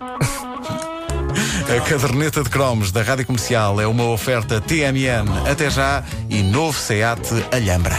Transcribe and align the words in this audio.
A 0.00 1.80
caderneta 1.86 2.42
de 2.42 2.48
cromos 2.48 2.90
da 2.90 3.02
Rádio 3.02 3.26
Comercial 3.26 3.78
é 3.80 3.86
uma 3.86 4.04
oferta 4.04 4.58
TMN 4.58 5.50
até 5.50 5.68
já 5.68 6.02
e 6.30 6.42
novo 6.42 6.78
SEAT 6.78 7.28
Alhambra. 7.52 7.96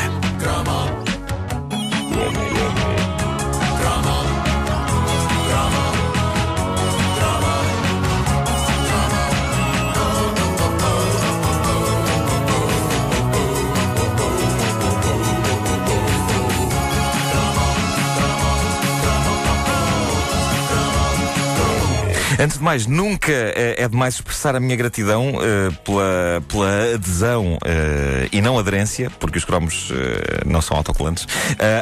Antes 22.42 22.58
de 22.58 22.64
mais, 22.64 22.88
nunca 22.88 23.32
eh, 23.32 23.76
é 23.78 23.88
demais 23.88 24.16
expressar 24.16 24.56
a 24.56 24.60
minha 24.60 24.76
gratidão 24.76 25.34
eh, 25.40 25.70
pela, 25.86 26.44
pela 26.48 26.96
adesão 26.96 27.60
eh, 27.64 28.30
e 28.32 28.42
não 28.42 28.58
aderência, 28.58 29.12
porque 29.12 29.38
os 29.38 29.46
cromos 29.46 29.92
eh, 29.92 30.42
não 30.44 30.60
são 30.60 30.76
autocolantes, 30.76 31.28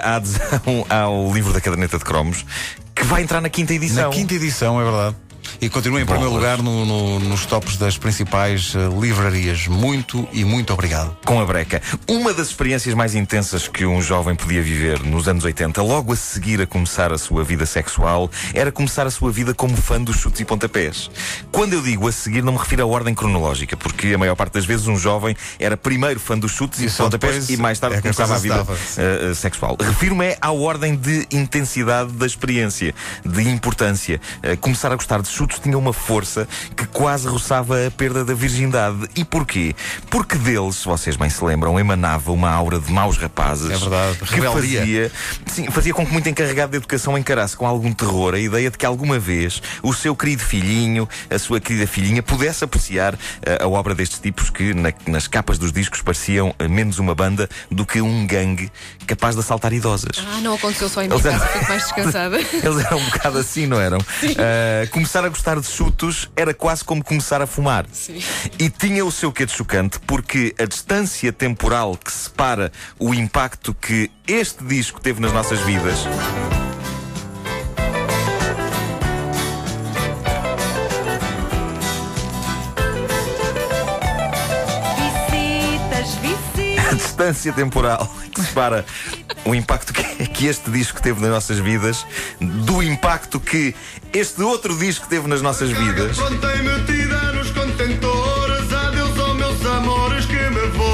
a 0.03 0.17
adesão 0.17 0.85
ao 0.89 1.31
livro 1.31 1.53
da 1.53 1.61
caderneta 1.61 1.97
de 1.97 2.03
cromos, 2.03 2.45
que 2.93 3.05
vai 3.05 3.21
entrar 3.21 3.39
na 3.39 3.47
quinta 3.47 3.73
edição. 3.73 4.09
Na 4.09 4.15
quinta 4.15 4.33
edição, 4.33 4.81
é 4.81 4.83
verdade. 4.83 5.15
E 5.61 5.67
continua 5.67 5.99
em 6.01 6.05
primeiro 6.05 6.31
lugar 6.33 6.61
no- 6.61 6.85
no- 6.85 7.19
nos 7.19 7.45
tops 7.45 7.75
das 7.75 7.97
principais 7.97 8.73
eh, 8.75 8.79
livrarias. 8.99 9.67
Muito 9.67 10.25
e 10.31 10.45
muito 10.45 10.71
obrigado. 10.73 11.15
com 11.25 11.39
a 11.41 11.45
breca. 11.45 11.81
Uma 12.07 12.33
das 12.33 12.47
experiências 12.47 12.95
mais 12.95 13.13
intensas 13.13 13.67
que 13.67 13.85
um 13.85 14.01
jovem 14.01 14.35
podia 14.35 14.61
viver 14.61 15.03
nos 15.03 15.27
anos 15.27 15.43
80, 15.43 15.81
logo 15.81 16.13
a 16.13 16.15
seguir 16.15 16.61
a 16.61 16.65
começar 16.65 17.11
a 17.11 17.17
sua 17.17 17.43
vida 17.43 17.65
sexual, 17.65 18.31
era 18.53 18.71
começar 18.71 19.05
a 19.05 19.11
sua 19.11 19.31
vida 19.31 19.53
como 19.53 19.75
fã 19.75 20.01
dos 20.01 20.15
chutes 20.17 20.39
e 20.39 20.45
pontapés. 20.45 21.11
Quando 21.51 21.73
eu 21.73 21.81
digo 21.81 22.07
a 22.07 22.11
seguir, 22.11 22.41
não 22.41 22.53
me 22.53 22.57
refiro 22.59 22.83
à 22.83 22.85
ordem 22.85 23.13
cronológica, 23.13 23.75
porque 23.75 24.13
a 24.13 24.17
maior 24.17 24.35
parte 24.35 24.53
das 24.53 24.65
vezes 24.65 24.87
um 24.87 24.97
jovem 24.97 25.35
era 25.59 25.75
primeiro 25.75 26.19
fã 26.19 26.37
dos 26.37 26.51
chutes 26.53 26.79
e, 26.79 26.85
E 26.85 26.89
pontapés 26.89 27.49
e 27.49 27.57
mais 27.57 27.77
tarde 27.79 27.97
é 27.97 28.01
começava 28.01 28.35
a 28.35 28.37
vida 28.39 28.65
eh, 28.97 29.33
sexual. 29.35 29.75
Refiro-me 29.79 30.25
é 30.25 30.37
à 30.41 30.51
ordem 30.51 30.95
de 30.95 31.27
intensidade 31.31 32.11
da 32.13 32.25
experiência, 32.25 32.95
de 33.25 33.41
importância. 33.49 34.19
Eh, 34.41 34.55
começar 34.55 34.91
a 34.91 34.95
gostar 34.95 35.21
de 35.21 35.27
chutes 35.27 35.48
tinha 35.57 35.77
uma 35.77 35.93
força 35.93 36.47
que 36.75 36.85
quase 36.87 37.27
roçava 37.27 37.87
a 37.87 37.91
perda 37.91 38.23
da 38.25 38.33
virgindade. 38.33 39.07
E 39.15 39.23
porquê? 39.23 39.75
Porque 40.09 40.37
deles, 40.37 40.75
se 40.77 40.85
vocês 40.85 41.15
bem 41.15 41.29
se 41.29 41.43
lembram, 41.43 41.79
emanava 41.79 42.31
uma 42.31 42.49
aura 42.49 42.79
de 42.79 42.91
maus 42.91 43.17
rapazes. 43.17 43.71
É 43.71 43.77
verdade. 43.77 44.17
Que 44.19 44.35
Rebeldia. 44.35 44.79
fazia, 44.79 45.11
sim, 45.45 45.71
fazia 45.71 45.93
com 45.93 46.05
que 46.05 46.11
muito 46.11 46.27
encarregado 46.29 46.71
de 46.71 46.77
educação 46.77 47.17
encarasse 47.17 47.55
com 47.55 47.65
algum 47.65 47.93
terror 47.93 48.33
a 48.33 48.39
ideia 48.39 48.69
de 48.69 48.77
que 48.77 48.85
alguma 48.85 49.17
vez 49.17 49.61
o 49.81 49.93
seu 49.93 50.15
querido 50.15 50.43
filhinho, 50.43 51.07
a 51.29 51.39
sua 51.39 51.59
querida 51.59 51.87
filhinha, 51.87 52.21
pudesse 52.21 52.63
apreciar 52.63 53.15
eh, 53.41 53.59
a 53.61 53.67
obra 53.67 53.95
destes 53.95 54.19
tipos 54.19 54.49
que 54.49 54.73
na- 54.73 54.93
nas 55.07 55.27
capas 55.27 55.57
dos 55.57 55.71
discos 55.71 56.01
pareciam 56.01 56.53
eh, 56.59 56.67
menos 56.67 56.99
uma 56.99 57.15
banda 57.15 57.49
do 57.71 57.85
que 57.85 58.01
um 58.01 58.25
gangue 58.27 58.71
capaz 59.07 59.35
de 59.35 59.41
assaltar 59.41 59.71
idosas. 59.73 60.23
Ah, 60.33 60.39
não 60.41 60.55
aconteceu 60.55 60.89
só 60.89 61.01
em 61.01 61.05
Eles 61.05 61.21
casa, 61.21 61.35
eram- 61.35 61.47
fico 61.47 61.67
mais 61.69 61.83
descansada. 61.83 62.37
Eles 62.53 62.85
eram 62.85 62.97
um 62.97 63.05
bocado 63.05 63.37
assim, 63.37 63.65
não 63.65 63.79
eram? 63.79 63.99
Ah, 64.37 64.87
começar 64.91 65.23
a 65.25 65.29
gostar 65.39 65.59
de 65.61 65.67
chutos 65.67 66.29
era 66.35 66.53
quase 66.53 66.83
como 66.83 67.01
começar 67.01 67.41
a 67.41 67.47
fumar. 67.47 67.85
Sim. 67.93 68.21
E 68.59 68.69
tinha 68.69 69.05
o 69.05 69.11
seu 69.11 69.31
quê 69.31 69.45
de 69.45 69.53
chocante, 69.53 69.97
porque 70.05 70.53
a 70.59 70.65
distância 70.65 71.31
temporal 71.31 71.95
que 71.95 72.11
separa 72.11 72.73
o 72.99 73.13
impacto 73.13 73.73
que 73.73 74.11
este 74.27 74.65
disco 74.65 74.99
teve 74.99 75.21
nas 75.21 75.31
nossas 75.31 75.61
vidas. 75.61 75.99
Visitas, 84.97 86.15
visitas. 86.15 86.83
a 86.91 86.93
distância 86.95 87.53
temporal 87.53 88.13
que 88.33 88.41
separa 88.41 88.85
o 89.45 89.55
impacto 89.55 89.93
que, 90.33 90.47
este 90.47 90.69
disco 90.69 91.01
teve 91.01 91.21
nas 91.21 91.29
nossas 91.29 91.59
vidas 91.59 92.05
do 92.39 92.81
impacto 92.81 93.39
que 93.39 93.75
este 94.13 94.41
outro 94.41 94.77
disco 94.77 95.07
teve 95.07 95.27
nas 95.27 95.41
nossas 95.41 95.69
vidas. 95.69 96.17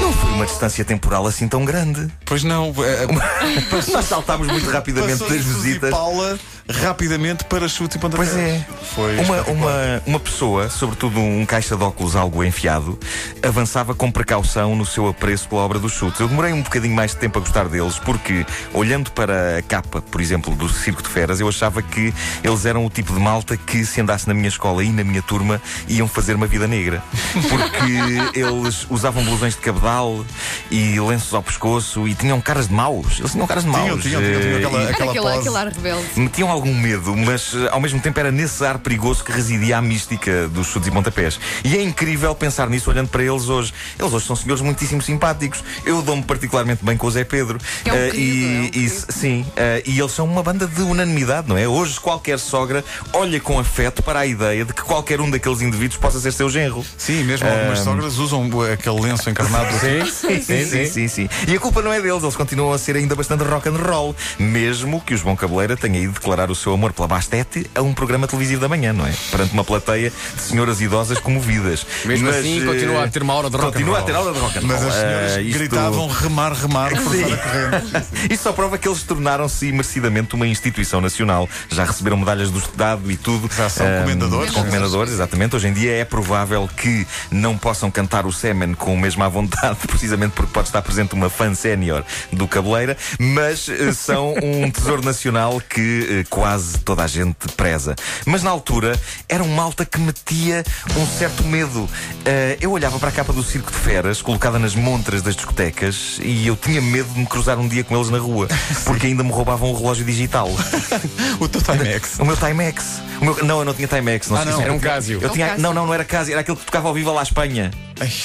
Não 0.00 0.12
foi 0.12 0.30
uma 0.32 0.46
distância 0.46 0.84
temporal 0.84 1.26
assim 1.26 1.48
tão 1.48 1.64
grande. 1.64 2.08
Pois 2.24 2.44
não, 2.44 2.74
eh, 2.78 3.06
Nós 3.92 4.04
saltámos 4.04 4.46
muito 4.48 4.68
rapidamente 4.70 5.20
das 5.20 5.44
visitas. 5.44 5.90
Paula 5.90 6.38
rapidamente 6.68 7.44
para 7.44 7.68
chutes 7.68 7.96
e 7.96 7.98
pontapés. 7.98 8.30
Pois 8.30 8.40
é. 8.42 8.66
Foi 8.94 9.16
Uma, 9.18 9.42
uma, 9.42 10.02
uma 10.06 10.20
pessoa, 10.20 10.68
sobretudo 10.68 11.20
um 11.20 11.44
caixa 11.46 11.76
de 11.76 11.82
óculos 11.82 12.16
algo 12.16 12.42
enfiado, 12.42 12.98
avançava 13.42 13.94
com 13.94 14.10
precaução 14.10 14.74
no 14.74 14.84
seu 14.84 15.06
apreço 15.08 15.48
pela 15.48 15.60
obra 15.62 15.78
dos 15.78 15.92
chutes. 15.92 16.18
Eu 16.20 16.28
demorei 16.28 16.52
um 16.52 16.62
bocadinho 16.62 16.94
mais 16.94 17.12
de 17.12 17.18
tempo 17.18 17.38
a 17.38 17.40
gostar 17.42 17.68
deles, 17.68 17.98
porque, 17.98 18.44
olhando 18.72 19.10
para 19.12 19.58
a 19.58 19.62
capa, 19.62 20.00
por 20.02 20.20
exemplo, 20.20 20.54
do 20.54 20.68
Circo 20.68 21.02
de 21.02 21.08
Feras, 21.08 21.40
eu 21.40 21.48
achava 21.48 21.82
que 21.82 22.12
eles 22.42 22.64
eram 22.66 22.84
o 22.84 22.90
tipo 22.90 23.12
de 23.12 23.20
malta 23.20 23.56
que, 23.56 23.84
se 23.84 24.00
andasse 24.00 24.26
na 24.26 24.34
minha 24.34 24.48
escola 24.48 24.82
e 24.82 24.90
na 24.90 25.04
minha 25.04 25.22
turma, 25.22 25.60
iam 25.88 26.08
fazer 26.08 26.34
uma 26.34 26.46
vida 26.46 26.66
negra. 26.66 27.02
Porque 27.48 28.34
eles 28.38 28.86
usavam 28.90 29.22
blusões 29.24 29.54
de 29.54 29.60
cabedal 29.60 30.24
e 30.70 30.98
lenços 31.00 31.32
ao 31.34 31.42
pescoço 31.42 32.08
e 32.08 32.14
tinham 32.14 32.40
caras 32.40 32.68
de 32.68 32.74
maus. 32.74 33.18
Eles 33.20 33.32
tinham 33.32 33.46
caras 33.46 33.64
de 33.64 33.70
maus. 33.70 33.84
Tinham, 33.84 33.98
tinham, 34.00 34.20
tinham, 34.22 34.40
tinham 34.40 34.80
Eh, 34.80 34.90
aquela- 34.90 35.10
aquela 35.10 35.32
pose. 35.34 35.76
rebelde. 35.76 36.06
metiam 36.16 36.55
algum 36.56 36.74
medo, 36.74 37.14
mas 37.16 37.52
eh, 37.54 37.68
ao 37.70 37.80
mesmo 37.80 38.00
tempo 38.00 38.18
era 38.18 38.30
nesse 38.32 38.64
ar 38.64 38.78
perigoso 38.78 39.22
que 39.24 39.30
residia 39.32 39.78
a 39.78 39.82
mística 39.82 40.48
dos 40.48 40.66
chutes 40.66 40.88
e 40.88 40.90
pontapés. 40.90 41.38
E 41.64 41.76
é 41.76 41.82
incrível 41.82 42.34
pensar 42.34 42.68
nisso 42.68 42.90
olhando 42.90 43.08
para 43.08 43.22
eles 43.22 43.48
hoje. 43.48 43.72
Eles 43.98 44.12
hoje 44.12 44.26
são 44.26 44.34
senhores 44.36 44.62
muitíssimo 44.62 45.00
simpáticos. 45.02 45.62
Eu 45.84 46.02
dou-me 46.02 46.22
particularmente 46.22 46.84
bem 46.84 46.96
com 46.96 47.06
o 47.06 47.10
Zé 47.10 47.24
Pedro. 47.24 47.58
É 47.84 47.92
um 47.92 47.96
Eh, 47.96 48.10
querido, 48.10 48.46
é 48.46 48.48
um 48.48 48.82
e, 48.82 48.84
e- 48.86 48.90
sim, 48.90 49.46
eh, 49.56 49.82
e 49.86 49.98
eles 49.98 50.12
são 50.12 50.24
uma 50.26 50.42
banda 50.42 50.66
de 50.66 50.82
unanimidade, 50.82 51.48
não 51.48 51.56
é? 51.56 51.68
Hoje 51.68 52.00
qualquer 52.00 52.38
sogra 52.38 52.84
olha 53.12 53.38
com 53.40 53.58
afeto 53.58 54.02
para 54.02 54.20
a 54.20 54.26
ideia 54.26 54.64
de 54.64 54.72
que 54.72 54.82
qualquer 54.82 55.20
um 55.20 55.30
daqueles 55.30 55.60
indivíduos 55.60 55.98
possa 56.00 56.18
ser 56.20 56.32
seu 56.32 56.48
genro. 56.50 56.84
Sim, 56.98 57.22
mesmo 57.24 57.48
algumas 57.48 57.78
sogras 57.80 58.18
usam 58.18 58.48
aquele 58.72 59.00
lenço 59.00 59.28
encarnado. 59.30 59.66
Sim, 59.78 60.40
Sim, 60.40 60.64
sim, 60.64 60.86
sim, 60.86 61.08
sim. 61.08 61.28
E 61.46 61.54
a 61.54 61.60
culpa 61.60 61.82
não 61.82 61.92
é 61.92 62.00
deles, 62.00 62.22
eles 62.22 62.36
continuam 62.36 62.72
a 62.72 62.78
ser 62.78 62.96
ainda 62.96 63.14
bastante 63.14 63.44
rock 63.44 63.68
and 63.68 63.76
roll. 63.76 64.14
Mesmo 64.38 65.00
que 65.00 65.14
o 65.14 65.16
João 65.18 65.36
Cabeleira 65.36 65.76
tenha 65.76 65.98
ido 66.00 66.12
declarar 66.14 66.45
o 66.50 66.54
seu 66.54 66.72
amor 66.72 66.92
pela 66.92 67.08
Bastete 67.08 67.68
a 67.74 67.82
um 67.82 67.92
programa 67.94 68.26
televisivo 68.26 68.60
da 68.60 68.68
manhã, 68.68 68.92
não 68.92 69.06
é? 69.06 69.12
Perante 69.30 69.52
uma 69.52 69.64
plateia 69.64 70.10
de 70.34 70.40
senhoras 70.42 70.80
idosas 70.80 71.18
comovidas. 71.18 71.86
Mesmo 72.04 72.26
Mas, 72.26 72.36
assim, 72.36 72.62
eh, 72.62 72.66
continua 72.66 73.04
a 73.04 73.08
ter 73.08 73.22
uma 73.22 73.34
hora 73.34 73.50
de 73.50 73.56
rock 73.56 73.72
Continua 73.72 73.98
a 73.98 74.02
ter 74.02 74.14
aula 74.14 74.32
de 74.32 74.38
rock. 74.38 74.64
Mas 74.64 74.82
as 74.84 74.94
senhoras 74.94 75.32
Ah, 75.36 75.40
isto- 75.40 75.58
gritavam 75.58 76.08
remar, 76.08 76.52
remar. 76.52 76.90
Isso 78.30 78.42
só 78.42 78.52
prova 78.52 78.78
que 78.78 78.88
eles 78.88 79.02
tornaram-se 79.02 79.70
merecidamente 79.72 80.34
uma 80.34 80.46
instituição 80.46 81.00
nacional. 81.00 81.48
Já 81.70 81.84
receberam 81.84 82.16
medalhas 82.16 82.50
do 82.50 82.58
Estado 82.58 83.10
e 83.10 83.16
tudo. 83.16 83.48
Já 83.54 83.68
são 83.68 83.86
Ahm, 83.86 84.02
comendadores. 84.02 84.50
Com 84.52 84.64
comendadores, 84.64 85.12
exatamente. 85.12 85.56
Hoje 85.56 85.68
em 85.68 85.72
dia 85.72 85.92
é 85.92 86.04
provável 86.04 86.68
que 86.76 87.06
não 87.30 87.56
possam 87.56 87.90
cantar 87.90 88.26
o 88.26 88.32
Semen 88.32 88.74
com 88.74 88.94
a 88.94 89.00
mesma 89.00 89.28
vontade, 89.28 89.78
precisamente 89.86 90.32
porque 90.32 90.52
pode 90.52 90.68
estar 90.68 90.82
presente 90.82 91.14
uma 91.14 91.28
fã 91.30 91.54
sénior 91.54 92.04
do 92.32 92.46
Cabeleira, 92.48 92.96
mas 93.18 93.68
eh, 93.68 93.92
são 93.92 94.34
um 94.42 94.70
tesouro 94.70 95.02
nacional 95.04 95.60
que 95.68 96.20
eh, 96.20 96.24
quase 96.36 96.76
toda 96.80 97.02
a 97.02 97.06
gente 97.06 97.48
preza. 97.56 97.96
Mas 98.26 98.42
na 98.42 98.50
altura 98.50 99.00
era 99.26 99.42
um 99.42 99.48
malta 99.48 99.86
que 99.86 99.98
metia 99.98 100.62
um 100.94 101.06
certo 101.06 101.42
medo. 101.42 101.88
Eh, 102.26 102.58
eu 102.60 102.72
olhava 102.72 102.98
para 102.98 103.08
a 103.08 103.12
capa 103.12 103.32
do 103.32 103.42
Circo 103.42 103.72
de 103.72 103.78
Feras, 103.78 104.20
colocada 104.20 104.58
nas 104.58 104.74
montras 104.74 105.22
das 105.22 105.34
discotecas, 105.34 106.18
e 106.20 106.46
eu 106.46 106.54
tinha 106.54 106.82
medo 106.82 107.08
de 107.14 107.20
me 107.20 107.26
cruzar 107.26 107.58
um 107.58 107.66
dia 107.66 107.82
com 107.82 107.96
eles 107.96 108.10
na 108.10 108.18
rua, 108.18 108.48
porque 108.84 109.06
ainda 109.06 109.24
me 109.24 109.30
roubavam 109.32 109.70
o 109.72 109.74
relógio 109.74 110.04
digital. 110.04 110.50
O 111.40 111.48
teu 111.48 111.60
Timex. 111.62 112.18
O 112.18 112.24
meu 112.24 112.36
Timex. 112.36 113.00
O 113.20 113.24
meu- 113.24 113.44
não, 113.44 113.58
eu 113.60 113.64
não 113.64 113.74
tinha 113.74 113.88
Timex. 113.88 114.28
Não 114.28 114.36
Ah, 114.36 114.44
não. 114.44 114.60
Era 114.60 114.72
um 114.72 114.78
Casio. 114.78 115.18
Eu 115.22 115.30
tinha, 115.30 115.56
não, 115.58 115.72
não, 115.72 115.86
não 115.86 115.94
era 115.94 116.04
Casio, 116.04 116.32
era 116.32 116.40
aquele 116.42 116.56
que 116.58 116.64
tocava 116.66 116.88
ao 116.88 116.94
vivo 116.94 117.12
lá 117.12 117.20
à 117.20 117.22
Espanha. 117.22 117.70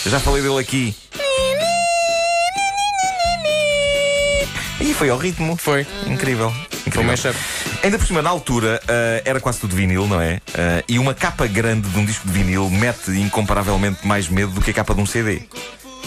Eu 0.06 0.12
já 0.12 0.20
falei 0.20 0.42
dele 0.42 0.60
aqui. 0.60 0.96
E 4.82 4.94
foi 4.96 5.10
ao 5.10 5.18
ritmo. 5.18 5.56
Foi. 5.56 5.86
Incrível. 6.08 6.50
Foi 6.52 6.80
Incrível. 6.88 7.04
mashup. 7.04 7.36
Ainda 7.84 7.98
por 7.98 8.06
cima, 8.06 8.22
na 8.22 8.30
altura, 8.30 8.80
ah, 8.88 9.22
era 9.26 9.40
quase 9.40 9.60
tudo 9.60 9.76
vinil, 9.76 10.06
não 10.08 10.22
é? 10.22 10.40
Ah, 10.54 10.84
e 10.88 11.00
uma 11.00 11.16
capa 11.16 11.48
grande 11.48 11.90
de 11.90 11.98
um 11.98 12.06
disco 12.06 12.28
de 12.28 12.34
vinil 12.34 12.70
mete 12.70 13.10
incomparavelmente 13.12 14.06
mais 14.06 14.30
medo 14.30 14.52
do 14.52 14.62
que 14.62 14.70
a 14.70 14.74
capa 14.74 14.94
de 14.94 15.02
um 15.02 15.06
CD. 15.06 15.42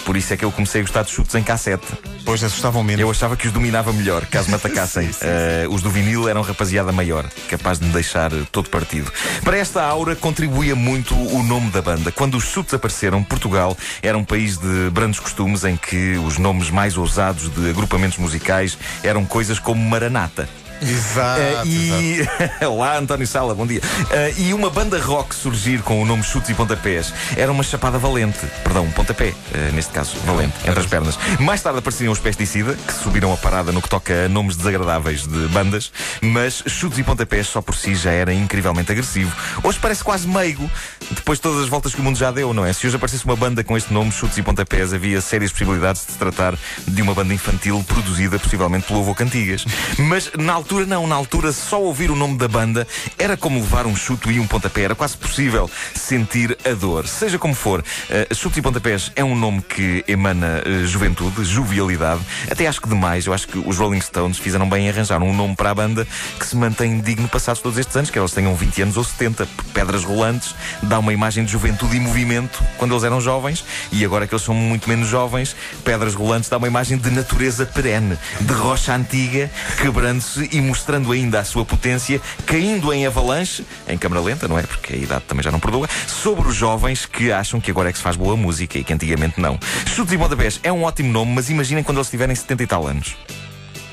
Por 0.04 0.16
isso 0.16 0.34
é 0.34 0.36
que 0.36 0.44
eu 0.44 0.52
comecei 0.52 0.82
a 0.82 0.84
gostar 0.84 1.02
de 1.02 1.10
chutes 1.10 1.34
em 1.34 1.42
cassete. 1.42 1.86
Pois 2.24 2.44
assustavam 2.44 2.84
menos. 2.84 3.00
Eu 3.00 3.10
achava 3.10 3.36
que 3.36 3.46
os 3.46 3.52
dominava 3.52 3.92
melhor, 3.92 4.24
caso 4.26 4.48
me 4.48 4.54
atacassem. 4.54 5.10
Eh, 5.22 5.66
os 5.70 5.80
do 5.80 5.88
vinil 5.90 6.28
eram 6.28 6.42
rapaziada 6.42 6.92
maior, 6.92 7.24
capaz 7.48 7.78
de 7.78 7.86
me 7.86 7.92
deixar 7.92 8.30
todo 8.52 8.68
partido. 8.68 9.10
Para 9.42 9.56
esta 9.56 9.82
aura 9.82 10.14
contribuía 10.14 10.74
muito 10.74 11.14
o 11.14 11.42
nome 11.42 11.70
da 11.70 11.80
banda. 11.80 12.12
Quando 12.12 12.36
os 12.36 12.44
chutes 12.44 12.74
apareceram, 12.74 13.22
Portugal 13.24 13.76
era 14.02 14.18
um 14.18 14.24
país 14.24 14.58
de 14.58 14.90
brandos 14.90 15.18
costumes 15.18 15.64
em 15.64 15.76
que 15.76 16.16
os 16.18 16.36
nomes 16.36 16.68
mais 16.68 16.98
ousados 16.98 17.48
de 17.48 17.70
agrupamentos 17.70 18.18
musicais 18.18 18.76
eram 19.02 19.24
coisas 19.24 19.58
como 19.58 19.82
Maranata. 19.88 20.48
Exato. 20.80 21.40
Eh, 21.40 21.62
e 21.66 22.64
Olá, 22.66 22.98
António 22.98 23.26
Sala, 23.26 23.54
bom 23.54 23.66
dia. 23.66 23.80
Eh, 24.10 24.34
e 24.38 24.54
uma 24.54 24.70
banda 24.70 25.00
rock 25.00 25.34
surgir 25.34 25.82
com 25.82 26.02
o 26.02 26.04
nome 26.04 26.22
Chutes 26.22 26.50
e 26.50 26.54
Pontapés 26.54 27.12
era 27.36 27.50
uma 27.50 27.62
chapada 27.62 27.98
valente. 27.98 28.46
Perdão, 28.62 28.84
um 28.84 28.90
pontapé, 28.90 29.34
eh, 29.52 29.70
neste 29.72 29.92
caso, 29.92 30.16
valente, 30.26 30.54
entre 30.66 30.80
as 30.80 30.86
pernas. 30.86 31.18
Mais 31.38 31.62
tarde 31.62 31.78
apareciam 31.78 32.12
os 32.12 32.18
Pesticida, 32.18 32.74
que 32.74 32.92
subiram 32.92 33.32
a 33.32 33.36
parada 33.36 33.70
no 33.70 33.80
que 33.80 33.88
toca 33.88 34.24
a 34.24 34.28
nomes 34.28 34.56
desagradáveis 34.56 35.26
de 35.26 35.48
bandas, 35.48 35.92
mas 36.20 36.62
Chutes 36.66 36.98
e 36.98 37.02
Pontapés 37.02 37.46
só 37.46 37.60
por 37.60 37.74
si 37.74 37.94
já 37.94 38.10
era 38.10 38.32
incrivelmente 38.32 38.90
agressivo. 38.90 39.32
Hoje 39.62 39.78
parece 39.80 40.02
quase 40.02 40.26
meigo, 40.26 40.70
depois 41.10 41.38
de 41.38 41.42
todas 41.42 41.62
as 41.62 41.68
voltas 41.68 41.94
que 41.94 42.00
o 42.00 42.04
mundo 42.04 42.18
já 42.18 42.30
deu, 42.30 42.52
não 42.52 42.64
é? 42.64 42.72
Se 42.72 42.86
hoje 42.86 42.96
aparecesse 42.96 43.24
uma 43.24 43.36
banda 43.36 43.62
com 43.62 43.76
este 43.76 43.92
nome, 43.92 44.10
Chutes 44.10 44.38
e 44.38 44.42
Pontapés, 44.42 44.92
havia 44.92 45.20
sérias 45.20 45.52
possibilidades 45.52 46.04
de 46.06 46.12
se 46.12 46.18
tratar 46.18 46.56
de 46.86 47.02
uma 47.02 47.14
banda 47.14 47.32
infantil 47.32 47.84
produzida 47.86 48.38
possivelmente 48.38 48.86
pelo 48.86 49.00
avô 49.00 49.14
Cantigas. 49.14 49.64
Mas 49.98 50.30
na 50.36 50.52
altura 50.52 50.63
não, 50.86 51.06
na 51.06 51.14
altura 51.14 51.52
só 51.52 51.80
ouvir 51.80 52.10
o 52.10 52.16
nome 52.16 52.38
da 52.38 52.48
banda 52.48 52.86
era 53.18 53.36
como 53.36 53.60
levar 53.60 53.86
um 53.86 53.94
chute 53.94 54.30
e 54.30 54.40
um 54.40 54.46
pontapé, 54.46 54.82
era 54.82 54.94
quase 54.94 55.16
possível 55.16 55.70
sentir 55.94 56.56
a 56.64 56.72
dor. 56.72 57.06
Seja 57.06 57.38
como 57.38 57.54
for, 57.54 57.80
uh, 57.80 58.34
chutes 58.34 58.58
e 58.58 58.62
pontapés 58.62 59.12
é 59.14 59.22
um 59.22 59.36
nome 59.36 59.62
que 59.62 60.04
emana 60.08 60.62
uh, 60.66 60.86
juventude, 60.86 61.44
jovialidade, 61.44 62.20
até 62.50 62.66
acho 62.66 62.80
que 62.80 62.88
demais. 62.88 63.26
Eu 63.26 63.32
acho 63.32 63.46
que 63.46 63.58
os 63.58 63.78
Rolling 63.78 64.00
Stones 64.00 64.38
fizeram 64.38 64.68
bem 64.68 64.86
em 64.86 64.88
arranjar 64.88 65.22
um 65.22 65.34
nome 65.34 65.54
para 65.54 65.70
a 65.70 65.74
banda 65.74 66.06
que 66.38 66.46
se 66.46 66.56
mantém 66.56 67.00
digno 67.00 67.28
passados 67.28 67.60
todos 67.60 67.78
estes 67.78 67.94
anos, 67.96 68.10
que 68.10 68.18
eles 68.18 68.32
tenham 68.32 68.54
20 68.54 68.82
anos 68.82 68.96
ou 68.96 69.04
70. 69.04 69.46
Pedras 69.72 70.04
rolantes 70.04 70.54
dá 70.82 70.98
uma 70.98 71.12
imagem 71.12 71.44
de 71.44 71.52
juventude 71.52 71.96
e 71.96 72.00
movimento 72.00 72.62
quando 72.78 72.92
eles 72.92 73.04
eram 73.04 73.20
jovens 73.20 73.64
e 73.92 74.04
agora 74.04 74.26
que 74.26 74.34
eles 74.34 74.44
são 74.44 74.54
muito 74.54 74.88
menos 74.88 75.08
jovens, 75.08 75.54
Pedras 75.84 76.14
rolantes 76.14 76.48
dá 76.48 76.56
uma 76.56 76.66
imagem 76.66 76.98
de 76.98 77.10
natureza 77.10 77.66
perene, 77.66 78.16
de 78.40 78.52
rocha 78.52 78.94
antiga, 78.94 79.50
quebrando-se 79.80 80.48
e 80.54 80.60
mostrando 80.60 81.10
ainda 81.12 81.40
a 81.40 81.44
sua 81.44 81.64
potência, 81.64 82.20
caindo 82.46 82.92
em 82.92 83.06
avalanche, 83.06 83.64
em 83.88 83.98
câmara 83.98 84.20
lenta, 84.20 84.46
não 84.46 84.58
é? 84.58 84.62
Porque 84.62 84.94
a 84.94 84.96
idade 84.96 85.24
também 85.26 85.42
já 85.42 85.50
não 85.50 85.60
perdoa, 85.60 85.88
sobre 86.06 86.48
os 86.48 86.54
jovens 86.54 87.06
que 87.06 87.32
acham 87.32 87.60
que 87.60 87.70
agora 87.70 87.88
é 87.88 87.92
que 87.92 87.98
se 87.98 88.04
faz 88.04 88.16
boa 88.16 88.36
música 88.36 88.78
e 88.78 88.84
que 88.84 88.92
antigamente 88.92 89.40
não. 89.40 89.58
Chutes 89.86 90.12
e 90.12 90.18
Pontapés 90.18 90.60
é 90.62 90.72
um 90.72 90.84
ótimo 90.84 91.10
nome, 91.10 91.32
mas 91.34 91.50
imaginem 91.50 91.82
quando 91.82 91.98
eles 91.98 92.10
tiverem 92.10 92.34
70 92.34 92.62
e 92.62 92.66
tal 92.66 92.86
anos 92.86 93.16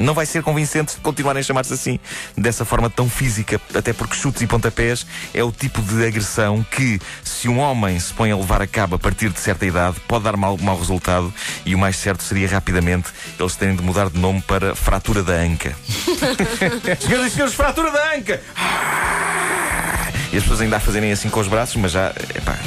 não 0.01 0.13
vai 0.13 0.25
ser 0.25 0.43
convincente 0.43 0.97
continuarem 0.97 1.39
a 1.39 1.43
chamar-se 1.43 1.73
assim, 1.73 1.99
dessa 2.37 2.65
forma 2.65 2.89
tão 2.89 3.09
física, 3.09 3.59
até 3.73 3.93
porque 3.93 4.15
chutes 4.15 4.41
e 4.41 4.47
pontapés 4.47 5.05
é 5.33 5.43
o 5.43 5.51
tipo 5.51 5.81
de 5.81 6.05
agressão 6.05 6.63
que, 6.63 6.99
se 7.23 7.47
um 7.47 7.59
homem 7.59 7.99
se 7.99 8.13
põe 8.13 8.31
a 8.31 8.37
levar 8.37 8.61
a 8.61 8.67
cabo 8.67 8.95
a 8.95 8.99
partir 8.99 9.29
de 9.29 9.39
certa 9.39 9.65
idade, 9.65 9.97
pode 10.07 10.23
dar 10.23 10.37
mau, 10.37 10.57
mau 10.57 10.77
resultado 10.77 11.33
e 11.65 11.75
o 11.75 11.79
mais 11.79 11.95
certo 11.95 12.23
seria 12.23 12.47
rapidamente 12.47 13.09
eles 13.39 13.55
terem 13.55 13.75
de 13.75 13.81
mudar 13.81 14.09
de 14.09 14.19
nome 14.19 14.41
para 14.41 14.75
fratura 14.75 15.23
da 15.23 15.33
anca. 15.33 15.75
senhoras 16.99 17.27
e 17.27 17.29
senhores, 17.31 17.53
fratura 17.53 17.91
da 17.91 18.15
anca! 18.15 18.41
E 20.31 20.37
as 20.37 20.43
pessoas 20.43 20.61
ainda 20.61 20.77
a 20.77 20.79
fazerem 20.79 21.11
assim 21.11 21.29
com 21.29 21.39
os 21.39 21.47
braços, 21.47 21.75
mas 21.75 21.91
já, 21.91 22.13
epá, 22.35 22.57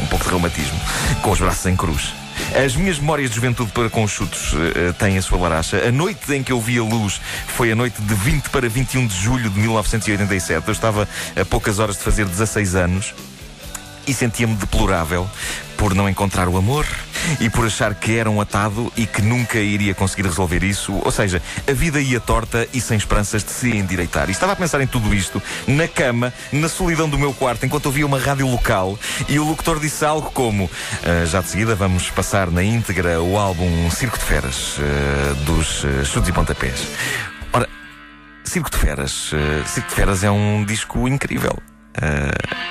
um 0.00 0.06
pouco 0.06 0.24
de 0.24 0.30
reumatismo, 0.30 0.80
com 1.22 1.30
os 1.30 1.38
braços 1.38 1.66
em 1.66 1.76
cruz. 1.76 2.19
As 2.54 2.74
minhas 2.74 2.98
memórias 2.98 3.30
de 3.30 3.36
juventude 3.36 3.70
para 3.70 3.88
conchutos 3.88 4.52
uh, 4.52 4.92
têm 4.98 5.16
a 5.16 5.22
sua 5.22 5.38
laracha. 5.38 5.86
A 5.86 5.92
noite 5.92 6.32
em 6.34 6.42
que 6.42 6.50
eu 6.50 6.60
vi 6.60 6.78
a 6.78 6.82
luz 6.82 7.20
foi 7.46 7.70
a 7.70 7.76
noite 7.76 8.02
de 8.02 8.14
20 8.14 8.48
para 8.50 8.68
21 8.68 9.06
de 9.06 9.14
julho 9.14 9.48
de 9.48 9.58
1987. 9.58 10.66
Eu 10.66 10.72
estava 10.72 11.08
a 11.40 11.44
poucas 11.44 11.78
horas 11.78 11.96
de 11.96 12.02
fazer 12.02 12.26
16 12.26 12.74
anos 12.74 13.14
e 14.10 14.14
sentia-me 14.14 14.56
deplorável 14.56 15.30
por 15.76 15.94
não 15.94 16.08
encontrar 16.08 16.48
o 16.48 16.56
amor 16.56 16.84
e 17.38 17.48
por 17.48 17.64
achar 17.64 17.94
que 17.94 18.18
era 18.18 18.28
um 18.28 18.40
atado 18.40 18.92
e 18.96 19.06
que 19.06 19.22
nunca 19.22 19.56
iria 19.58 19.94
conseguir 19.94 20.26
resolver 20.26 20.64
isso. 20.64 20.92
Ou 21.04 21.12
seja, 21.12 21.40
a 21.66 21.72
vida 21.72 22.00
ia 22.00 22.18
torta 22.18 22.66
e 22.74 22.80
sem 22.80 22.98
esperanças 22.98 23.44
de 23.44 23.52
se 23.52 23.70
endireitar. 23.70 24.28
E 24.28 24.32
estava 24.32 24.52
a 24.52 24.56
pensar 24.56 24.80
em 24.80 24.86
tudo 24.86 25.14
isto 25.14 25.40
na 25.64 25.86
cama, 25.86 26.34
na 26.52 26.68
solidão 26.68 27.08
do 27.08 27.16
meu 27.16 27.32
quarto, 27.32 27.64
enquanto 27.64 27.86
ouvia 27.86 28.04
uma 28.04 28.18
rádio 28.18 28.48
local 28.48 28.98
e 29.28 29.38
o 29.38 29.44
locutor 29.44 29.78
disse 29.78 30.04
algo 30.04 30.28
como: 30.32 30.64
uh, 30.64 31.26
Já 31.26 31.40
de 31.40 31.48
seguida 31.48 31.76
vamos 31.76 32.10
passar 32.10 32.50
na 32.50 32.64
íntegra 32.64 33.22
o 33.22 33.38
álbum 33.38 33.88
Circo 33.92 34.18
de 34.18 34.24
Feras 34.24 34.76
uh, 34.76 35.34
dos 35.44 35.84
uh, 35.84 36.04
Chutes 36.04 36.28
e 36.28 36.32
Pontapés. 36.32 36.84
Ora, 37.52 37.68
Circo 38.42 38.70
de 38.70 38.76
Feras. 38.76 39.30
Circo 39.66 39.88
de 39.88 39.94
Feras 39.94 40.24
é 40.24 40.30
um 40.30 40.64
disco 40.64 41.06
incrível. 41.06 41.56
A 41.94 42.69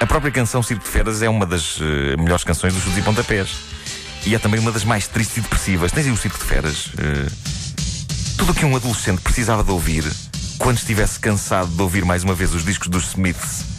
a 0.00 0.06
própria 0.06 0.30
canção 0.30 0.62
Circo 0.62 0.84
de 0.84 0.90
Feras 0.90 1.22
é 1.22 1.28
uma 1.28 1.46
das 1.46 1.78
uh, 1.78 1.84
melhores 2.18 2.44
canções 2.44 2.74
dos 2.74 2.82
Chutes 2.82 2.98
e 2.98 3.02
Pontapés. 3.02 3.56
E 4.26 4.34
é 4.34 4.38
também 4.38 4.60
uma 4.60 4.72
das 4.72 4.84
mais 4.84 5.06
tristes 5.06 5.38
e 5.38 5.40
depressivas. 5.40 5.92
Tens 5.92 6.06
aí 6.06 6.12
o 6.12 6.16
Circo 6.16 6.38
de 6.38 6.44
Feras? 6.44 6.86
Uh, 6.86 8.36
tudo 8.36 8.52
o 8.52 8.54
que 8.54 8.64
um 8.64 8.76
adolescente 8.76 9.20
precisava 9.20 9.64
de 9.64 9.70
ouvir 9.70 10.04
quando 10.58 10.78
estivesse 10.78 11.18
cansado 11.18 11.70
de 11.70 11.80
ouvir 11.80 12.04
mais 12.04 12.24
uma 12.24 12.34
vez 12.34 12.54
os 12.54 12.64
discos 12.64 12.88
dos 12.88 13.08
Smiths 13.08 13.75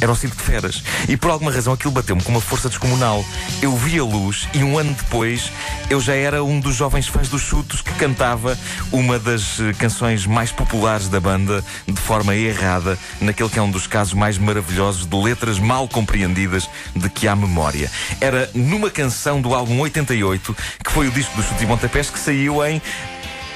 era 0.00 0.10
o 0.10 0.16
circo 0.16 0.36
de 0.36 0.42
feras. 0.42 0.82
E 1.08 1.16
por 1.16 1.30
alguma 1.30 1.50
razão 1.50 1.72
aquilo 1.72 1.92
bateu-me 1.92 2.22
com 2.22 2.30
uma 2.30 2.40
força 2.40 2.68
descomunal. 2.68 3.24
Eu 3.60 3.76
vi 3.76 3.98
a 3.98 4.04
luz 4.04 4.48
e 4.54 4.62
um 4.62 4.78
ano 4.78 4.94
depois 4.94 5.50
eu 5.90 6.00
já 6.00 6.14
era 6.14 6.42
um 6.42 6.60
dos 6.60 6.74
jovens 6.74 7.06
fãs 7.06 7.28
dos 7.28 7.42
chutos 7.42 7.82
que 7.82 7.92
cantava 7.94 8.58
uma 8.92 9.18
das 9.18 9.60
eh, 9.60 9.72
canções 9.78 10.26
mais 10.26 10.52
populares 10.52 11.08
da 11.08 11.20
banda 11.20 11.64
de 11.86 12.00
forma 12.00 12.34
errada, 12.34 12.98
naquele 13.20 13.48
que 13.48 13.58
é 13.58 13.62
um 13.62 13.70
dos 13.70 13.86
casos 13.86 14.14
mais 14.14 14.38
maravilhosos 14.38 15.06
de 15.06 15.16
letras 15.16 15.58
mal 15.58 15.88
compreendidas 15.88 16.68
de 16.94 17.08
que 17.08 17.26
há 17.26 17.34
memória. 17.34 17.90
Era 18.20 18.50
numa 18.54 18.90
canção 18.90 19.40
do 19.40 19.54
álbum 19.54 19.80
88, 19.80 20.56
que 20.84 20.92
foi 20.92 21.08
o 21.08 21.10
disco 21.10 21.34
dos 21.36 21.46
chutes 21.46 21.62
e 21.62 21.66
pontapés, 21.66 22.10
que 22.10 22.18
saiu 22.18 22.64
em 22.64 22.80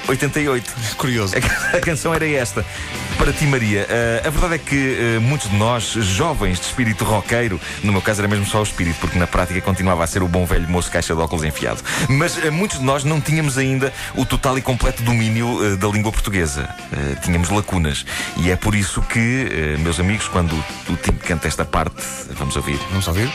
88. 0.07 0.73
Curioso. 0.97 1.35
A, 1.73 1.79
canção 1.79 2.13
era 2.13 2.27
esta. 2.27 2.65
Para 3.17 3.31
ti, 3.31 3.45
Maria. 3.45 3.87
Uh, 3.89 4.27
a 4.27 4.29
verdade 4.29 4.55
é 4.55 4.57
que 4.57 5.17
uh, 5.17 5.21
muitos 5.21 5.49
de 5.49 5.55
nós, 5.55 5.83
jovens 5.83 6.59
de 6.59 6.65
espírito 6.65 7.03
roqueiro, 7.03 7.59
no 7.83 7.91
meu 7.91 8.01
caso 8.01 8.21
era 8.21 8.27
mesmo 8.27 8.45
só 8.45 8.59
o 8.59 8.63
espírito, 8.63 8.99
porque 8.99 9.17
na 9.17 9.27
prática 9.27 9.59
continuava 9.61 10.03
a 10.03 10.07
ser 10.07 10.21
o 10.23 10.27
bom 10.27 10.45
velho 10.45 10.67
moço 10.69 10.91
caixa 10.91 11.13
de 11.15 11.21
óculos 11.21 11.43
enfiado. 11.43 11.81
Mas 12.09 12.37
uh, 12.37 12.51
muitos 12.51 12.79
de 12.79 12.85
nós 12.85 13.03
não 13.03 13.21
tínhamos 13.21 13.57
ainda 13.57 13.93
o 14.15 14.25
total 14.25 14.57
e 14.57 14.61
completo 14.61 15.03
domínio 15.03 15.77
da 15.77 15.87
língua 15.87 16.11
portuguesa. 16.11 16.67
tínhamos 17.21 17.49
lacunas. 17.49 18.05
E 18.37 18.49
é 18.49 18.55
por 18.55 18.75
isso 18.75 19.01
que, 19.01 19.77
meus 19.79 19.99
amigos, 19.99 20.27
quando 20.27 20.53
o, 20.53 20.93
o 20.93 20.97
Tim 20.97 21.13
canta 21.13 21.47
esta 21.47 21.65
parte, 21.65 21.95
vamos 22.37 22.55
ouvir. 22.55 22.79
Vamos 22.91 23.07
ouvir? 23.07 23.29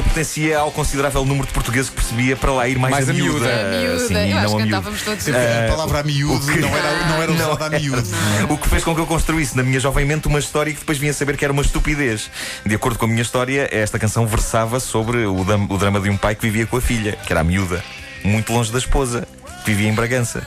Eu 0.00 0.04
pertencia 0.04 0.58
ao 0.58 0.72
considerável 0.72 1.22
número 1.26 1.46
de 1.46 1.52
portugueses 1.52 1.90
que 1.90 1.96
percebia 1.96 2.34
para 2.34 2.50
lá 2.52 2.66
ir 2.66 2.78
mais, 2.78 2.90
mais 2.94 3.08
a, 3.08 3.12
a 3.12 3.14
miúda. 3.14 3.46
A 3.46 3.78
miúda. 3.82 3.98
Sim, 4.08 4.14
eu 4.30 4.38
acho 4.38 4.48
não 4.48 4.56
que 4.56 4.62
cantávamos 4.64 5.02
todos. 5.02 5.22
Sim, 5.24 5.32
a 5.32 5.68
palavra 5.70 6.00
a 6.00 6.02
miúdo 6.02 6.46
que- 6.46 6.58
não 6.58 6.74
era, 6.74 7.06
não 7.06 7.22
era 7.22 7.32
usada 7.52 7.66
a 7.76 7.78
miúdo. 7.78 8.08
o 8.48 8.56
que 8.56 8.68
fez 8.70 8.82
com 8.82 8.94
que 8.94 9.00
eu 9.02 9.06
construísse 9.06 9.54
na 9.54 9.62
minha 9.62 9.78
jovem 9.78 10.06
mente 10.06 10.26
uma 10.26 10.38
história 10.38 10.72
que 10.72 10.78
depois 10.78 10.96
vinha 10.96 11.10
a 11.10 11.14
saber 11.14 11.36
que 11.36 11.44
era 11.44 11.52
uma 11.52 11.60
estupidez. 11.60 12.30
De 12.64 12.74
acordo 12.74 12.98
com 12.98 13.04
a 13.04 13.08
minha 13.08 13.20
história, 13.20 13.68
esta 13.70 13.98
canção 13.98 14.26
versava 14.26 14.80
sobre 14.80 15.26
o, 15.26 15.44
dam- 15.44 15.66
o 15.68 15.76
drama 15.76 16.00
de 16.00 16.08
um 16.08 16.16
pai 16.16 16.34
que 16.34 16.40
vivia 16.40 16.64
com 16.64 16.78
a 16.78 16.80
filha, 16.80 17.12
que 17.26 17.30
era 17.30 17.40
a 17.42 17.44
miúda, 17.44 17.84
muito 18.24 18.54
longe 18.54 18.72
da 18.72 18.78
esposa, 18.78 19.28
que 19.66 19.70
vivia 19.70 19.90
em 19.90 19.94
Bragança. 19.94 20.46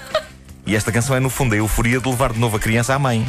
E 0.65 0.75
esta 0.75 0.91
canção 0.91 1.15
é, 1.15 1.19
no 1.19 1.29
fundo, 1.29 1.53
a 1.53 1.57
euforia 1.57 1.99
de 1.99 2.09
levar 2.09 2.33
de 2.33 2.39
novo 2.39 2.57
a 2.57 2.59
criança 2.59 2.95
à 2.95 2.97
mãe. 2.97 3.23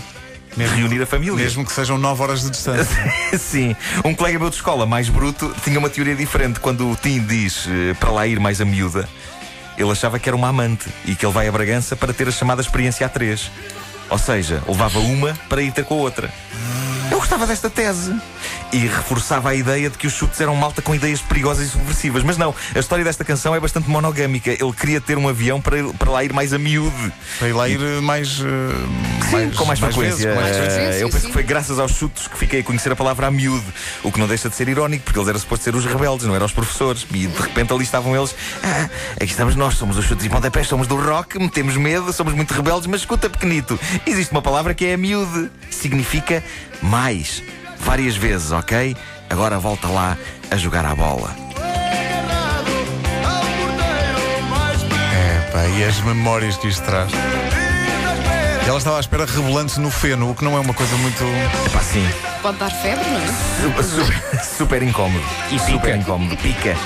Reunir 0.56 1.02
a 1.02 1.06
família. 1.06 1.34
Mesmo 1.34 1.64
que 1.64 1.72
sejam 1.72 1.98
9 1.98 2.22
horas 2.22 2.42
de 2.42 2.50
distância. 2.50 3.12
Sim, 3.38 3.74
um 4.04 4.14
colega 4.14 4.38
meu 4.38 4.50
de 4.50 4.56
escola, 4.56 4.86
mais 4.86 5.08
bruto, 5.08 5.54
tinha 5.64 5.78
uma 5.78 5.90
teoria 5.90 6.14
diferente. 6.14 6.60
Quando 6.60 6.90
o 6.90 6.96
Tim 6.96 7.20
diz 7.20 7.66
eh, 7.68 7.94
para 7.94 8.10
lá 8.10 8.26
ir 8.26 8.38
mais 8.38 8.60
a 8.60 8.64
miúda, 8.64 9.08
ele 9.76 9.90
achava 9.90 10.18
que 10.18 10.28
era 10.28 10.36
uma 10.36 10.48
amante 10.48 10.88
e 11.04 11.14
que 11.14 11.26
ele 11.26 11.32
vai 11.32 11.48
a 11.48 11.52
Bragança 11.52 11.96
para 11.96 12.12
ter 12.12 12.28
a 12.28 12.30
chamada 12.30 12.60
experiência 12.60 13.08
A3. 13.08 13.50
Ou 14.10 14.18
seja, 14.18 14.62
levava 14.68 14.98
uma 15.00 15.34
para 15.48 15.62
ir 15.62 15.72
ter 15.72 15.84
com 15.84 15.94
a 15.94 15.98
outra. 15.98 16.30
Eu 17.10 17.18
gostava 17.18 17.46
desta 17.46 17.68
tese. 17.68 18.14
E 18.72 18.78
reforçava 18.88 19.50
a 19.50 19.54
ideia 19.54 19.88
de 19.88 19.96
que 19.96 20.06
os 20.06 20.12
chutes 20.12 20.40
eram 20.40 20.56
malta 20.56 20.82
com 20.82 20.92
ideias 20.96 21.20
perigosas 21.20 21.68
e 21.68 21.70
subversivas. 21.70 22.24
Mas 22.24 22.36
não, 22.36 22.52
a 22.74 22.78
história 22.78 23.04
desta 23.04 23.24
canção 23.24 23.54
é 23.54 23.60
bastante 23.60 23.88
monogâmica. 23.88 24.50
Ele 24.50 24.72
queria 24.72 25.00
ter 25.00 25.16
um 25.16 25.28
avião 25.28 25.60
para, 25.60 25.78
ir- 25.78 25.92
para 25.94 26.10
lá 26.10 26.24
ir 26.24 26.32
mais 26.32 26.52
a 26.52 26.58
miúde. 26.58 27.12
Para 27.38 27.48
ir 27.48 27.52
lá 27.52 27.68
ir 27.68 27.80
eh, 27.80 28.00
mais. 28.00 28.40
eh, 28.40 29.24
Sim, 29.30 29.50
com 29.56 29.64
mais 29.64 29.78
frequência. 29.78 30.16
vezes, 30.16 30.26
com 30.26 30.40
mais 30.40 30.56
Eh, 30.56 30.60
frequência. 30.60 30.92
Sim, 30.94 30.98
eu 31.02 31.08
penso 31.10 31.26
que 31.28 31.32
foi 31.32 31.42
graças 31.44 31.78
aos 31.78 31.92
chutos 31.92 32.26
que 32.26 32.36
fiquei 32.36 32.60
a 32.60 32.64
conhecer 32.64 32.90
a 32.90 32.96
palavra 32.96 33.28
a 33.28 33.30
miúde, 33.30 33.64
o 34.02 34.10
que 34.10 34.18
não 34.18 34.26
deixa 34.26 34.48
de 34.48 34.56
ser 34.56 34.68
irónico, 34.68 35.04
porque 35.04 35.18
eles 35.20 35.28
eram 35.28 35.38
suposto 35.38 35.64
ser 35.64 35.76
os 35.76 35.84
rebeldes, 35.84 36.26
não 36.26 36.34
eram 36.34 36.46
os 36.46 36.52
professores. 36.52 37.06
E 37.12 37.26
de 37.28 37.42
repente 37.42 37.72
ali 37.72 37.84
estavam 37.84 38.16
eles. 38.16 38.34
Ah, 38.64 38.88
aqui 39.16 39.26
estamos 39.30 39.54
nós, 39.54 39.74
somos 39.74 39.96
os 39.96 40.04
chutos 40.04 40.24
e 40.26 40.28
pontapés, 40.28 40.66
somos 40.66 40.88
do 40.88 40.96
rock, 40.96 41.38
metemos 41.38 41.76
medo, 41.76 42.12
somos 42.12 42.34
muito 42.34 42.52
rebeldes, 42.52 42.88
mas 42.88 43.00
escuta, 43.02 43.30
pequenito, 43.30 43.78
existe 44.04 44.32
uma 44.32 44.42
palavra 44.42 44.74
que 44.74 44.84
é 44.84 44.94
a 44.94 44.96
miúde. 44.98 45.48
Significa 45.70 46.42
mais. 46.82 47.40
Várias 47.84 48.16
vezes, 48.16 48.50
ok? 48.52 48.96
Agora 49.30 49.58
volta 49.58 49.88
lá 49.88 50.16
a 50.50 50.56
jogar 50.56 50.84
à 50.84 50.94
bola. 50.94 51.30
É, 55.12 55.50
pá, 55.52 55.64
e 55.66 55.84
as 55.84 56.00
memórias 56.00 56.56
que 56.56 56.68
isto 56.68 56.82
traz. 56.84 57.10
E 58.64 58.68
ela 58.68 58.78
estava 58.78 58.96
à 58.96 59.00
espera 59.00 59.26
rebolando-se 59.26 59.78
no 59.78 59.90
feno, 59.90 60.30
o 60.30 60.34
que 60.34 60.42
não 60.44 60.56
é 60.56 60.60
uma 60.60 60.72
coisa 60.72 60.96
muito. 60.96 61.22
Epá, 61.66 61.80
sim. 61.80 62.06
Pode 62.40 62.58
dar 62.58 62.70
febre, 62.70 63.04
não 63.08 63.20
é? 63.20 63.82
Super, 63.82 64.44
super 64.44 64.82
incómodo. 64.82 65.24
E 65.50 65.58
Super 65.58 65.80
pica. 65.80 65.96
incómodo. 65.96 66.36
Pica. 66.38 66.76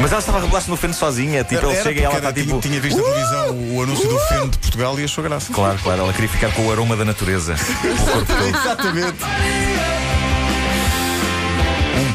Mas 0.00 0.10
ela 0.12 0.20
estava 0.20 0.38
a 0.38 0.40
rebolar-se 0.42 0.70
no 0.70 0.76
feno 0.76 0.94
sozinha. 0.94 1.42
Tipo, 1.44 1.66
ele 1.66 1.74
Era 1.74 1.82
chega 1.82 2.00
e 2.00 2.04
ela 2.04 2.16
está 2.16 2.32
tipo. 2.32 2.60
tinha, 2.60 2.80
visto 2.80 2.98
na 2.98 3.02
televisão 3.04 3.50
o 3.76 3.82
anúncio 3.82 4.08
do 4.08 4.18
feno 4.20 4.48
de 4.48 4.58
Portugal 4.58 4.98
e 4.98 5.04
achou 5.04 5.24
graça. 5.24 5.52
Claro, 5.52 5.78
claro, 5.82 6.02
ela 6.02 6.12
queria 6.12 6.28
ficar 6.28 6.52
com 6.52 6.66
o 6.66 6.72
aroma 6.72 6.96
da 6.96 7.04
natureza. 7.04 7.54
O 7.84 8.10
corpo 8.12 8.26
todo. 8.26 8.48
Exatamente. 8.48 9.18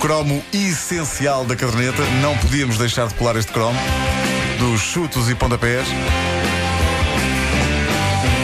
Cromo 0.03 0.43
essencial 0.51 1.45
da 1.45 1.55
caderneta. 1.55 2.03
Não 2.21 2.37
podíamos 2.39 2.77
deixar 2.77 3.07
de 3.07 3.13
colar 3.13 3.37
este 3.37 3.53
cromo 3.53 3.79
dos 4.59 4.81
chutos 4.81 5.29
e 5.29 5.33
pontapés 5.33 5.87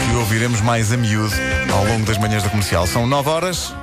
que 0.08 0.16
ouviremos 0.16 0.62
mais 0.62 0.90
a 0.90 0.96
miúdo 0.96 1.34
ao 1.70 1.84
longo 1.84 2.06
das 2.06 2.16
manhãs 2.16 2.42
da 2.42 2.48
comercial. 2.48 2.86
São 2.86 3.06
9 3.06 3.28
horas. 3.28 3.74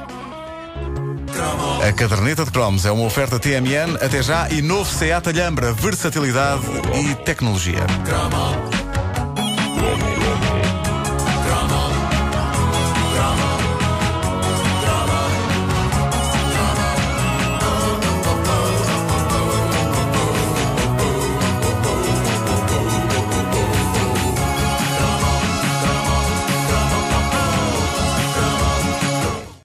A 1.88 1.93
caderneta 1.93 2.43
de 2.43 2.50
cromos 2.50 2.84
é 2.84 2.91
uma 2.91 3.05
oferta 3.05 3.38
TMN, 3.38 3.98
até 4.01 4.24
já, 4.24 4.50
e 4.50 4.60
novo 4.60 4.91
Seat 4.91 5.29
Alhambra, 5.29 5.72
versatilidade 5.72 6.63
e 6.96 7.13
tecnologia. 7.13 7.86